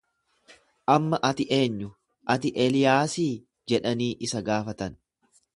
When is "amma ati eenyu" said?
0.93-1.91